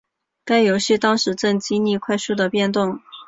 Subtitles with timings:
[0.43, 2.99] 该游戏当时正经历快速的变动。